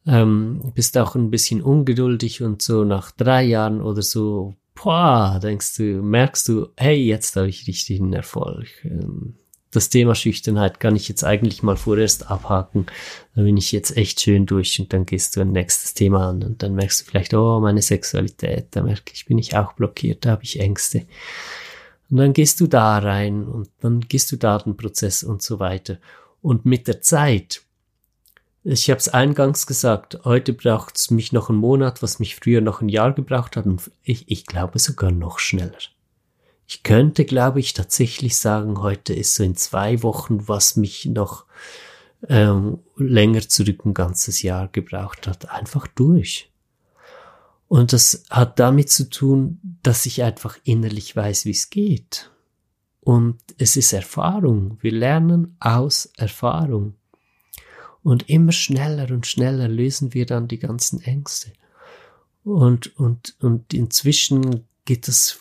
[0.07, 5.77] ähm, bist auch ein bisschen ungeduldig und so nach drei Jahren oder so boah, denkst
[5.77, 8.69] du, merkst du, hey, jetzt habe ich richtigen Erfolg.
[8.85, 9.35] Ähm,
[9.71, 12.87] das Thema Schüchternheit kann ich jetzt eigentlich mal vorerst abhaken.
[13.35, 16.43] Da bin ich jetzt echt schön durch und dann gehst du ein nächstes Thema an
[16.43, 20.25] und dann merkst du vielleicht, oh, meine Sexualität, da merke ich, bin ich auch blockiert,
[20.25, 21.07] da habe ich Ängste.
[22.09, 25.59] Und dann gehst du da rein und dann gehst du da den Prozess und so
[25.59, 25.99] weiter.
[26.41, 27.63] Und mit der Zeit,
[28.63, 32.61] ich habe es eingangs gesagt, heute braucht es mich noch einen Monat, was mich früher
[32.61, 35.79] noch ein Jahr gebraucht hat und ich, ich glaube sogar noch schneller.
[36.67, 41.45] Ich könnte, glaube ich, tatsächlich sagen, heute ist so in zwei Wochen, was mich noch
[42.29, 46.51] ähm, länger zurück ein ganzes Jahr gebraucht hat, einfach durch.
[47.69, 52.31] Und das hat damit zu tun, dass ich einfach innerlich weiß, wie es geht.
[53.01, 54.79] Und es ist Erfahrung.
[54.81, 56.95] Wir lernen aus Erfahrung.
[58.03, 61.53] Und immer schneller und schneller lösen wir dann die ganzen Ängste.
[62.45, 65.41] Und, und, und inzwischen geht es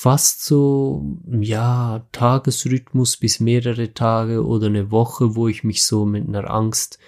[0.00, 1.04] fast so,
[1.42, 6.98] ja, Tagesrhythmus bis mehrere Tage oder eine Woche, wo ich mich so mit einer Angst,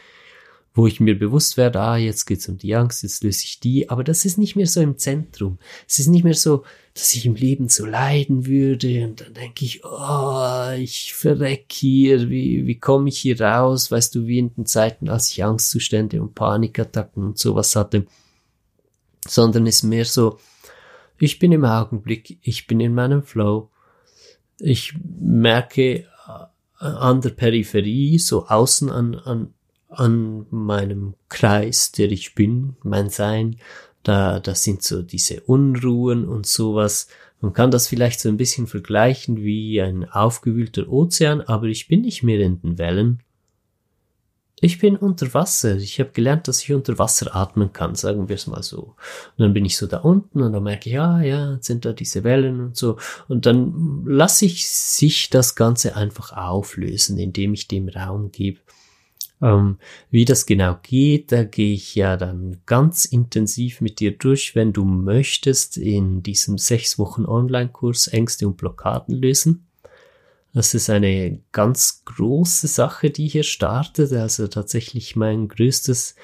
[0.74, 3.88] wo ich mir bewusst werde, ah, jetzt geht's um die Angst, jetzt löse ich die,
[3.88, 5.56] aber das ist nicht mehr so im Zentrum.
[5.88, 9.64] Es ist nicht mehr so, dass ich im Leben so leiden würde und dann denke
[9.64, 13.90] ich, oh, ich verreck hier, wie, wie komme ich hier raus?
[13.90, 18.04] Weißt du, wie in den Zeiten, als ich Angstzustände und Panikattacken und sowas hatte,
[19.26, 20.38] sondern ist mehr so,
[21.18, 23.70] ich bin im Augenblick, ich bin in meinem Flow.
[24.58, 26.04] Ich merke äh,
[26.78, 29.54] an der Peripherie, so außen an, an,
[29.88, 33.56] an meinem Kreis, der ich bin, mein Sein,
[34.02, 37.08] da, da sind so diese Unruhen und sowas.
[37.40, 42.02] Man kann das vielleicht so ein bisschen vergleichen wie ein aufgewühlter Ozean, aber ich bin
[42.02, 43.22] nicht mehr in den Wellen,
[44.62, 45.76] ich bin unter Wasser.
[45.76, 48.94] Ich habe gelernt, dass ich unter Wasser atmen kann, sagen wir es mal so.
[49.36, 51.92] Und dann bin ich so da unten und dann merke ich, ja, ja, sind da
[51.92, 52.96] diese Wellen und so.
[53.26, 58.60] Und dann lasse ich sich das Ganze einfach auflösen, indem ich dem Raum gebe.
[59.42, 59.78] Ähm,
[60.12, 64.72] wie das genau geht, da gehe ich ja dann ganz intensiv mit dir durch, wenn
[64.72, 69.66] du möchtest, in diesem sechs Wochen Online-Kurs Ängste und Blockaden lösen.
[70.54, 74.12] Das ist eine ganz große Sache, die hier startet.
[74.12, 76.14] Also tatsächlich mein größtes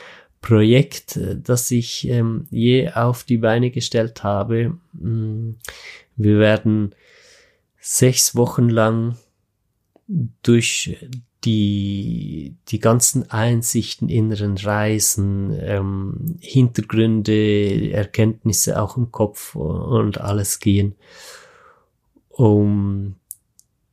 [0.40, 4.78] Projekt, äh, das ich ähm, je auf die Beine gestellt habe.
[4.92, 5.52] Mm,
[6.16, 6.94] wir werden
[7.80, 9.16] sechs Wochen lang
[10.42, 10.98] durch
[11.44, 20.96] die, die ganzen Einsichten, inneren Reisen, ähm, Hintergründe, Erkenntnisse auch im Kopf und alles gehen,
[22.28, 23.14] um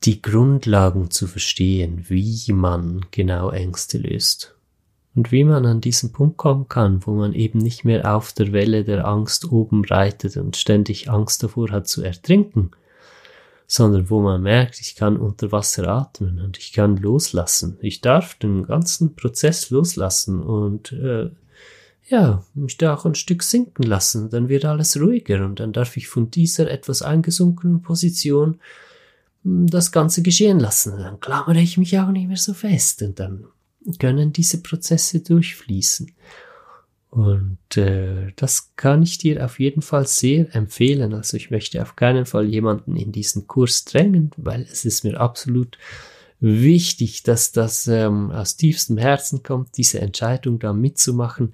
[0.05, 4.55] die Grundlagen zu verstehen, wie man genau Ängste löst.
[5.15, 8.51] Und wie man an diesen Punkt kommen kann, wo man eben nicht mehr auf der
[8.51, 12.71] Welle der Angst oben reitet und ständig Angst davor hat zu ertrinken,
[13.65, 17.77] sondern wo man merkt, ich kann unter Wasser atmen und ich kann loslassen.
[17.81, 21.31] Ich darf den ganzen Prozess loslassen und äh,
[22.07, 25.97] ja, mich da auch ein Stück sinken lassen, dann wird alles ruhiger und dann darf
[25.97, 28.59] ich von dieser etwas eingesunkenen Position
[29.45, 30.97] das Ganze geschehen lassen.
[30.97, 33.45] Dann klammere ich mich auch nicht mehr so fest und dann
[33.99, 36.11] können diese Prozesse durchfließen.
[37.11, 41.13] Und äh, das kann ich dir auf jeden Fall sehr empfehlen.
[41.13, 45.19] Also ich möchte auf keinen Fall jemanden in diesen Kurs drängen, weil es ist mir
[45.21, 45.77] absolut
[46.39, 51.53] wichtig, dass das ähm, aus tiefstem Herzen kommt, diese Entscheidung da mitzumachen.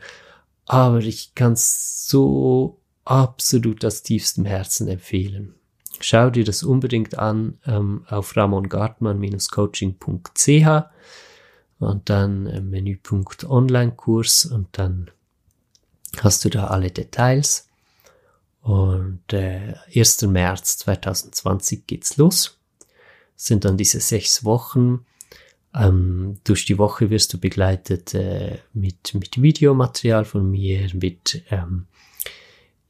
[0.65, 5.53] Aber ich kann es so absolut aus tiefstem Herzen empfehlen.
[6.03, 10.83] Schau dir das unbedingt an ähm, auf ramongartmann-coaching.ch
[11.79, 15.11] und dann äh, Menüpunkt Online-Kurs und dann
[16.19, 17.67] hast du da alle Details.
[18.61, 20.21] Und äh, 1.
[20.23, 22.59] März 2020 geht's los.
[23.35, 25.05] Sind dann diese sechs Wochen.
[25.73, 31.87] Ähm, durch die Woche wirst du begleitet äh, mit, mit Videomaterial von mir, mit ähm,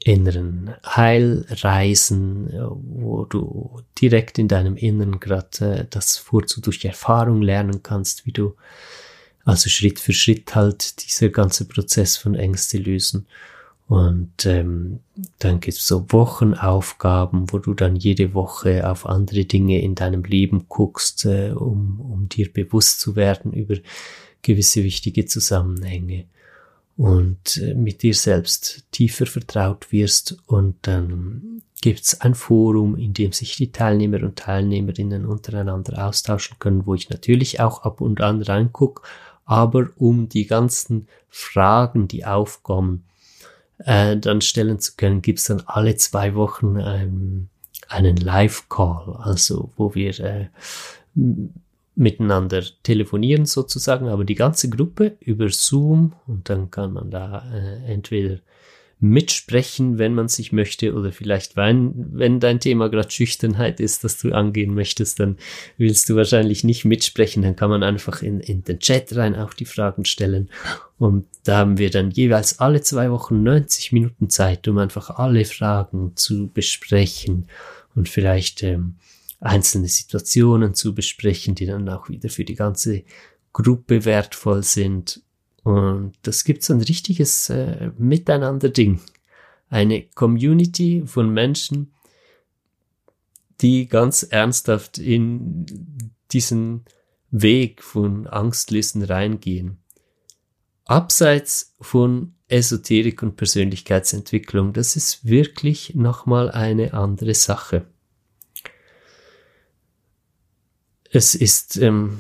[0.04, 2.50] inneren Heilreisen,
[2.82, 8.32] wo du direkt in deinem Inneren gerade äh, das vorzu durch Erfahrung lernen kannst, wie
[8.32, 8.56] du
[9.46, 13.28] also Schritt für Schritt halt dieser ganze Prozess von Ängste lösen.
[13.88, 15.02] Und ähm,
[15.40, 20.66] dann gibt's so Wochenaufgaben, wo du dann jede Woche auf andere Dinge in deinem Leben
[20.70, 23.76] guckst, äh, um, um dir bewusst zu werden über
[24.42, 26.26] gewisse wichtige Zusammenhänge
[26.98, 33.32] und äh, mit dir selbst tiefer vertraut wirst und dann gibt's ein Forum, in dem
[33.32, 38.42] sich die Teilnehmer und Teilnehmerinnen untereinander austauschen können, wo ich natürlich auch ab und an
[38.42, 39.02] reinguck,
[39.46, 43.04] aber um die ganzen Fragen, die aufkommen,
[43.80, 47.50] äh, dann stellen zu können, gibt's dann alle zwei Wochen ähm,
[47.88, 50.48] einen Live-Call, also wo wir äh,
[51.96, 57.92] miteinander telefonieren sozusagen, aber die ganze Gruppe über Zoom und dann kann man da äh,
[57.92, 58.40] entweder
[59.02, 64.20] mitsprechen, wenn man sich möchte, oder vielleicht, wenn, wenn dein Thema gerade Schüchternheit ist, das
[64.20, 65.38] du angehen möchtest, dann
[65.78, 69.56] willst du wahrscheinlich nicht mitsprechen, dann kann man einfach in, in den Chat rein auch
[69.56, 70.52] die Fragen stellen.
[71.00, 75.46] Und da haben wir dann jeweils alle zwei Wochen 90 Minuten Zeit, um einfach alle
[75.46, 77.48] Fragen zu besprechen
[77.96, 78.98] und vielleicht ähm,
[79.42, 83.04] einzelne Situationen zu besprechen, die dann auch wieder für die ganze
[83.52, 85.22] Gruppe wertvoll sind
[85.64, 89.00] und das gibt so ein richtiges äh, Miteinander-Ding.
[89.70, 91.94] Eine Community von Menschen,
[93.62, 95.66] die ganz ernsthaft in
[96.32, 96.86] diesen
[97.30, 99.78] Weg von Angstlisten reingehen.
[100.86, 107.86] Abseits von Esoterik und Persönlichkeitsentwicklung, das ist wirklich nochmal eine andere Sache.
[111.12, 112.20] Es ist, ähm,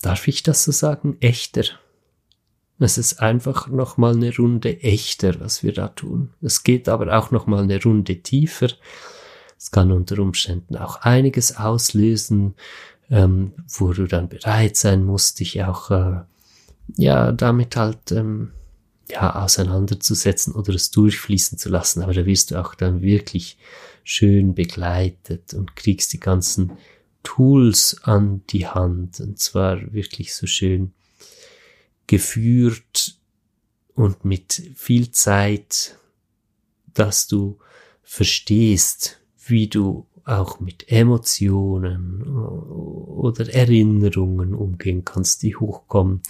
[0.00, 1.64] darf ich das so sagen, echter
[2.78, 6.30] es ist einfach nochmal eine Runde echter, was wir da tun.
[6.42, 8.68] Es geht aber auch nochmal eine Runde tiefer.
[9.58, 12.54] Es kann unter Umständen auch einiges auslösen,
[13.08, 16.20] ähm, wo du dann bereit sein musst, dich auch äh,
[16.96, 18.52] ja damit halt ähm,
[19.10, 22.02] ja auseinanderzusetzen oder es durchfließen zu lassen.
[22.02, 23.56] Aber da wirst du auch dann wirklich
[24.04, 26.72] schön begleitet und kriegst die ganzen
[27.26, 30.92] Tools an die Hand und zwar wirklich so schön
[32.06, 33.18] geführt
[33.96, 35.98] und mit viel Zeit,
[36.94, 37.58] dass du
[38.04, 46.22] verstehst, wie du auch mit Emotionen oder Erinnerungen umgehen kannst, die hochkommen,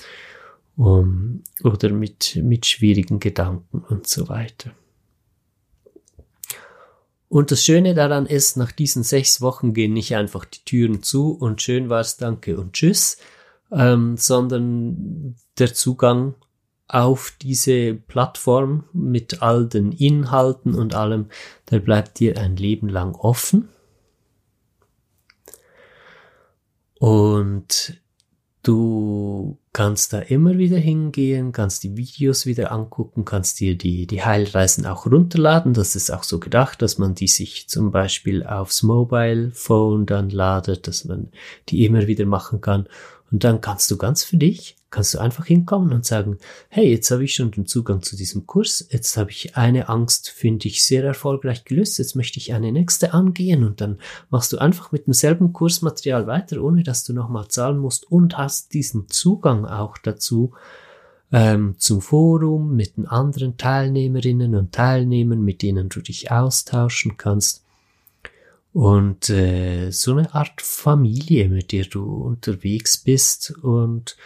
[0.79, 4.73] um, oder mit, mit schwierigen Gedanken und so weiter.
[7.29, 11.33] Und das Schöne daran ist, nach diesen sechs Wochen gehen nicht einfach die Türen zu
[11.33, 13.19] und schön war's, danke und tschüss,
[13.73, 16.35] ähm, sondern der Zugang
[16.89, 21.27] auf diese Plattform mit all den Inhalten und allem,
[21.71, 23.69] der bleibt dir ein Leben lang offen.
[26.99, 28.01] Und
[28.63, 34.25] du kannst da immer wieder hingehen, kannst die Videos wieder angucken, kannst dir die, die
[34.25, 35.75] Heilreisen auch runterladen.
[35.75, 40.31] Das ist auch so gedacht, dass man die sich zum Beispiel aufs Mobile Phone dann
[40.31, 41.29] ladet, dass man
[41.69, 42.89] die immer wieder machen kann.
[43.31, 47.11] Und dann kannst du ganz für dich, kannst du einfach hinkommen und sagen, hey, jetzt
[47.11, 50.85] habe ich schon den Zugang zu diesem Kurs, jetzt habe ich eine Angst, finde ich,
[50.85, 53.99] sehr erfolgreich gelöst, jetzt möchte ich eine nächste angehen und dann
[54.31, 58.75] machst du einfach mit demselben Kursmaterial weiter, ohne dass du nochmal zahlen musst und hast
[58.75, 60.53] diesen Zugang auch dazu,
[61.33, 67.65] ähm, zum Forum mit den anderen Teilnehmerinnen und Teilnehmern, mit denen du dich austauschen kannst
[68.77, 74.19] und äh, so eine Art Familie, mit der du unterwegs bist und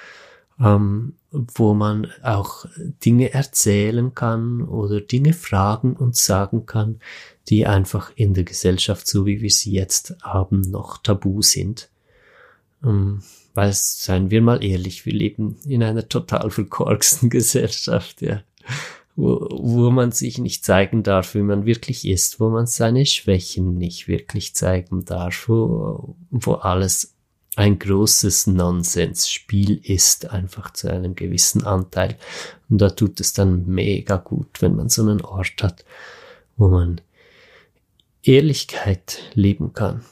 [0.60, 2.66] ähm, wo man auch
[3.04, 7.00] Dinge erzählen kann oder Dinge fragen und sagen kann,
[7.48, 11.88] die einfach in der Gesellschaft, so wie wir sie jetzt haben, noch tabu sind.
[12.84, 13.22] Ähm,
[13.54, 18.42] weil, seien wir mal ehrlich, wir leben in einer total verkorksten Gesellschaft, ja
[19.20, 23.76] wo, wo man sich nicht zeigen darf, wie man wirklich ist, wo man seine Schwächen
[23.76, 27.14] nicht wirklich zeigen darf, wo, wo alles
[27.56, 32.16] ein großes Nonsensspiel ist, einfach zu einem gewissen Anteil.
[32.68, 35.84] Und da tut es dann mega gut, wenn man so einen Ort hat,
[36.56, 37.00] wo man
[38.22, 40.04] Ehrlichkeit leben kann.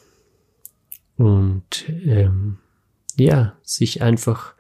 [1.17, 2.59] Und ähm,
[3.17, 4.55] ja, sich einfach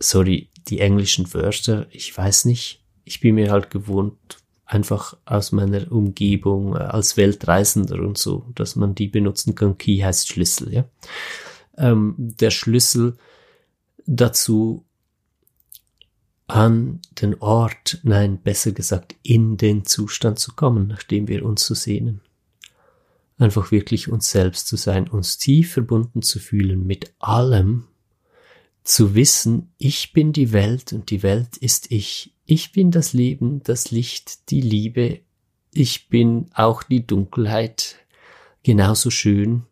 [0.01, 2.85] Sorry, die englischen Wörter, ich weiß nicht.
[3.05, 4.38] ich bin mir halt gewohnt,
[4.69, 9.79] einfach aus meiner Umgebung äh, als Weltreisender und so, dass man die benutzen kann.
[9.79, 10.85] Key heißt Schlüssel, ja.
[11.77, 13.17] Ähm, der Schlüssel
[14.07, 14.85] dazu
[16.47, 21.75] an den Ort, nein, besser gesagt, in den Zustand zu kommen, nachdem wir uns so
[21.75, 22.21] sehnen.
[23.39, 27.85] Einfach wirklich uns selbst zu sein, uns tief verbunden zu fühlen mit allem,
[28.89, 32.33] zu wissen, ich bin die Welt und die Welt ist ich.
[32.47, 35.21] Ich bin das Leben, das Licht, die Liebe.
[35.75, 37.97] Ich bin auch die Dunkelheit
[38.63, 39.65] genauso schön.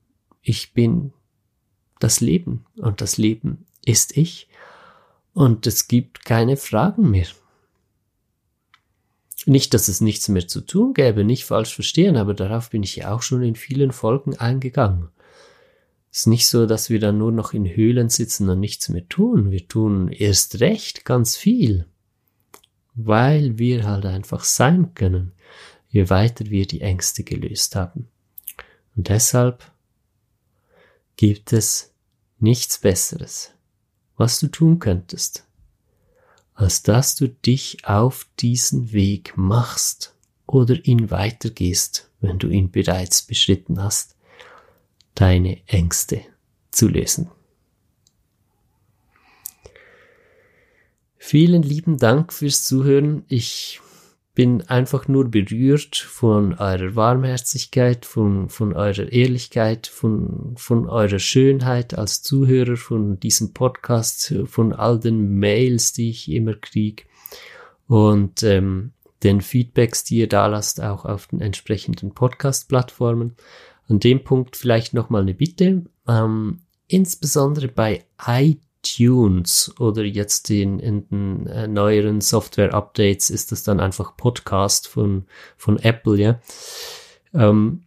[0.43, 1.15] Ich bin
[1.99, 4.49] das Leben und das Leben ist ich.
[5.33, 7.29] Und es gibt keine Fragen mehr.
[9.47, 12.97] Nicht, dass es nichts mehr zu tun gäbe, nicht falsch verstehen, aber darauf bin ich
[12.97, 15.09] ja auch schon in vielen Folgen eingegangen.
[16.17, 19.07] Es ist nicht so, dass wir dann nur noch in Höhlen sitzen und nichts mehr
[19.07, 19.51] tun.
[19.51, 21.85] Wir tun erst recht ganz viel,
[22.95, 25.33] weil wir halt einfach sein können,
[25.91, 28.09] je weiter wir die Ängste gelöst haben.
[28.97, 29.71] Und deshalb
[31.17, 31.93] gibt es
[32.39, 33.53] nichts Besseres,
[34.17, 35.45] was du tun könntest,
[36.55, 40.15] als dass du dich auf diesen Weg machst
[40.47, 44.16] oder ihn weitergehst, wenn du ihn bereits beschritten hast
[45.17, 46.21] deine Ängste
[46.71, 47.29] zu lösen.
[51.19, 53.25] Vielen lieben Dank fürs Zuhören.
[53.27, 53.81] Ich
[54.37, 61.99] bin einfach nur berührt von eurer Warmherzigkeit, von, von eurer Ehrlichkeit, von, von eurer Schönheit
[61.99, 67.05] als Zuhörer von diesem Podcast, von all den Mails, die ich immer kriege
[67.89, 68.93] und ähm,
[69.23, 73.35] den Feedbacks, die ihr da lasst, auch auf den entsprechenden Podcast-Plattformen.
[73.89, 75.85] An dem Punkt vielleicht nochmal eine Bitte.
[76.09, 83.81] Ähm, insbesondere bei iTunes oder jetzt in, in den äh, neueren Software-Updates ist das dann
[83.81, 85.27] einfach Podcast von,
[85.57, 86.41] von Apple, ja.
[87.35, 87.85] Ähm,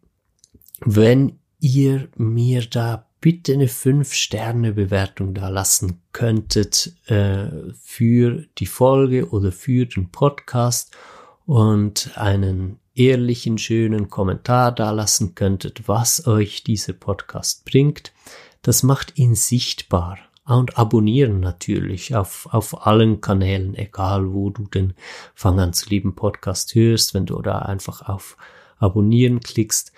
[0.81, 7.47] wenn ihr mir da bitte eine 5-Sterne-Bewertung da lassen könntet äh,
[7.81, 10.95] für die Folge oder für den Podcast
[11.45, 18.11] und einen ehrlichen, schönen Kommentar dalassen könntet, was euch dieser Podcast bringt.
[18.61, 20.19] Das macht ihn sichtbar.
[20.45, 24.95] Und abonnieren natürlich auf, auf allen Kanälen, egal wo du den
[25.35, 28.35] Fang an zu lieben Podcast hörst, wenn du da einfach auf
[28.79, 29.91] Abonnieren klickst.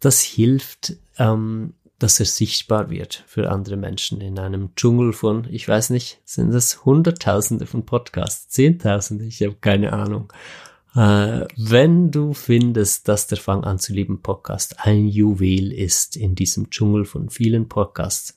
[0.00, 5.68] Das hilft, ähm, dass er sichtbar wird für andere Menschen in einem Dschungel von, ich
[5.68, 10.32] weiß nicht, sind das Hunderttausende von Podcasts, Zehntausende, ich habe keine Ahnung.
[10.94, 16.34] Äh, wenn du findest, dass der Fang an zu lieben Podcast ein Juwel ist in
[16.34, 18.34] diesem Dschungel von vielen Podcasts,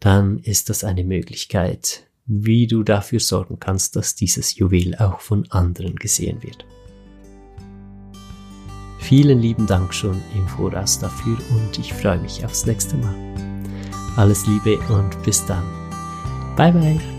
[0.00, 5.50] dann ist das eine Möglichkeit, wie du dafür sorgen kannst, dass dieses Juwel auch von
[5.50, 6.66] anderen gesehen wird.
[8.98, 13.14] Vielen lieben Dank schon im Voraus dafür und ich freue mich aufs nächste Mal.
[14.16, 15.64] Alles Liebe und bis dann.
[16.56, 17.15] Bye bye.